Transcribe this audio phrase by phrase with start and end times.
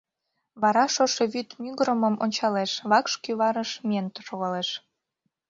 [0.61, 4.69] Вара шошо вӱд мӱгырымым ончалеш, вакш кӱварыш миен шогалеш.